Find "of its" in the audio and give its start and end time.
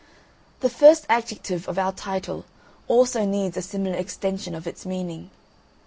4.55-4.83